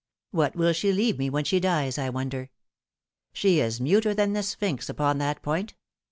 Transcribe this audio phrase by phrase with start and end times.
[0.31, 2.49] What will she leave me when she dies, I wonder?
[3.33, 5.75] She is muter than the Sphinx upon that point.